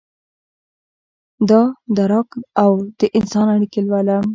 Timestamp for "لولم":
3.87-4.25